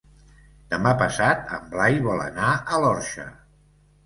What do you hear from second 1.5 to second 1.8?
en